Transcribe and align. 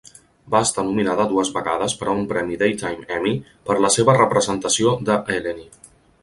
Va 0.53 0.59
estar 0.67 0.83
nominada 0.85 1.27
dues 1.33 1.51
vegades 1.57 1.95
per 1.99 2.07
a 2.07 2.15
un 2.21 2.25
premi 2.31 2.57
Daytime 2.63 3.05
Emmy 3.19 3.35
per 3.69 3.77
la 3.85 3.93
seva 3.97 4.17
representació 4.19 4.97
de 5.13 5.21
Eleni. 5.37 5.69